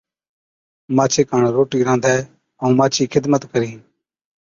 [0.95, 2.15] مانڇي ڪاڻ روٽِي رانڌي
[2.61, 3.73] ائُون مانڇِي خدمت ڪرهي‘۔